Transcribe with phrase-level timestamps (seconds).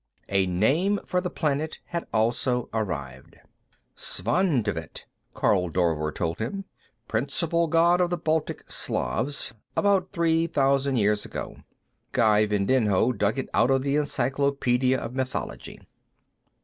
[0.29, 3.37] A name for the planet had also arrived.
[3.95, 6.65] "Svantovit," Karl Dorver told him.
[7.07, 11.57] "Principal god of the Baltic Slavs, about three thousand years ago.
[12.13, 15.79] Guy Vindinho dug it out of the 'Encyclopedia of Mythology.'